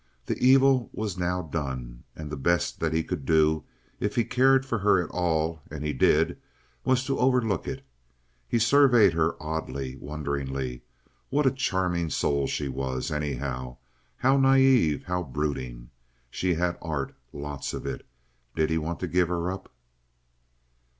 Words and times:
The 0.25 0.35
evil 0.39 0.89
was 0.93 1.15
now 1.19 1.43
done, 1.43 2.05
and 2.15 2.31
the 2.31 2.35
best 2.35 2.79
that 2.79 2.91
he 2.91 3.03
could 3.03 3.23
do, 3.23 3.65
if 3.99 4.15
he 4.15 4.23
cared 4.25 4.65
for 4.65 4.79
her 4.79 4.99
at 4.99 5.11
all—and 5.11 5.83
he 5.83 5.93
did—was 5.93 7.05
to 7.05 7.19
overlook 7.19 7.67
it. 7.67 7.85
He 8.47 8.57
surveyed 8.57 9.13
her 9.13 9.35
oddly, 9.39 9.97
wonderingly. 9.97 10.81
What 11.29 11.45
a 11.45 11.51
charming 11.51 12.09
soul 12.09 12.47
she 12.47 12.67
was, 12.67 13.11
anyhow! 13.11 13.77
How 14.17 14.37
naive—how 14.37 15.21
brooding! 15.21 15.91
She 16.31 16.55
had 16.55 16.79
art—lots 16.81 17.71
of 17.75 17.85
it. 17.85 18.03
Did 18.55 18.71
he 18.71 18.79
want 18.79 19.01
to 19.01 19.07
give 19.07 19.27
her 19.27 19.51
up? 19.51 19.71